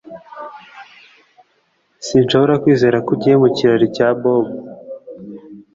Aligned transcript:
Sinshobora 2.05 2.59
kwizera 2.63 2.97
ko 3.05 3.09
ugiye 3.15 3.35
mu 3.41 3.47
kirori 3.55 3.87
cya 3.95 4.07
Bobo 4.19 4.53